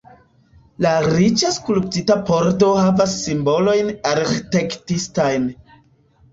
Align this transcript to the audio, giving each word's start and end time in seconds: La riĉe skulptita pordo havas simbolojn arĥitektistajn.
La 0.85 0.93
riĉe 1.07 1.51
skulptita 1.57 2.17
pordo 2.31 2.71
havas 2.87 3.15
simbolojn 3.27 3.95
arĥitektistajn. 4.15 5.51